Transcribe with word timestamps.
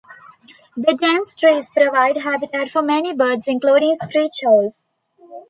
The 0.75 0.95
dense 0.95 1.35
trees 1.35 1.69
provide 1.69 2.17
habitat 2.23 2.71
for 2.71 2.81
many 2.81 3.13
birds, 3.13 3.47
including 3.47 3.93
screech 3.93 4.41
owls. 4.47 4.83